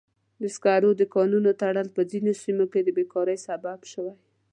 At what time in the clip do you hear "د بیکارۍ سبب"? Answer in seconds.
2.83-3.79